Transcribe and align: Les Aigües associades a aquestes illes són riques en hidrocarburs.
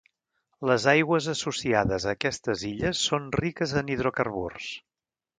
Les 0.67 0.85
Aigües 0.93 1.25
associades 1.33 2.07
a 2.07 2.15
aquestes 2.17 2.63
illes 2.69 3.01
són 3.09 3.27
riques 3.37 3.75
en 3.83 3.93
hidrocarburs. 3.97 4.71